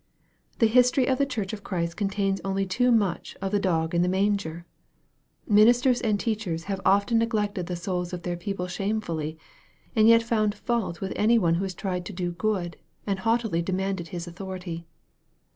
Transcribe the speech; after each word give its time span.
The 0.57 0.65
history 0.65 1.05
of 1.07 1.19
the 1.19 1.27
church 1.27 1.53
of 1.53 1.63
Christ 1.63 1.95
contains 1.95 2.41
only 2.43 2.65
too 2.65 2.91
much 2.91 3.37
of 3.39 3.51
the 3.51 3.59
dog 3.59 3.93
in 3.93 4.01
the 4.01 4.07
manger! 4.07 4.65
Minis 5.47 5.79
ters 5.83 6.01
and 6.01 6.19
teachers 6.19 6.63
have 6.63 6.81
often 6.83 7.19
neglected 7.19 7.67
the 7.67 7.75
souls 7.75 8.11
of 8.11 8.23
their 8.23 8.35
people 8.35 8.65
shame 8.65 8.99
fully, 8.99 9.37
and 9.95 10.07
yet 10.07 10.23
found 10.23 10.55
fault 10.55 11.01
with 11.01 11.13
any 11.15 11.37
one 11.37 11.53
who 11.53 11.63
has 11.65 11.75
tried 11.75 12.07
to 12.07 12.13
do 12.13 12.31
good, 12.31 12.77
and 13.05 13.19
haughtily 13.19 13.61
demanded 13.61 14.07
his 14.07 14.25
authority 14.25 14.87